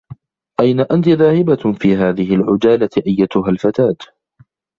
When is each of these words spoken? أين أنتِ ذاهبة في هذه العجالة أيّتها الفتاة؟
أين 0.59 0.79
أنتِ 0.79 1.07
ذاهبة 1.07 1.73
في 1.81 1.95
هذه 1.95 2.35
العجالة 2.35 2.89
أيّتها 3.07 3.49
الفتاة؟ 3.49 3.95